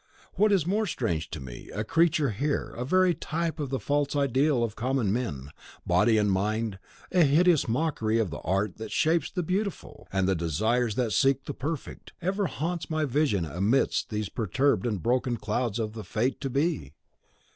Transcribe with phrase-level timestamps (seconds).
[0.33, 4.15] What is more strange to me, a creature here, a very type of the false
[4.15, 5.51] ideal of common men,
[5.85, 6.79] body and mind,
[7.11, 11.43] a hideous mockery of the art that shapes the Beautiful, and the desires that seek
[11.45, 16.41] the Perfect, ever haunts my vision amidst these perturbed and broken clouds of the fate
[16.41, 16.93] to be.